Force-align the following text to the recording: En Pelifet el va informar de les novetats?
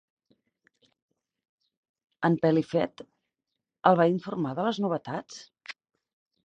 En 2.31 2.39
Pelifet 2.47 3.07
el 3.91 4.01
va 4.03 4.11
informar 4.15 4.57
de 4.61 4.69
les 4.71 4.83
novetats? 4.87 5.81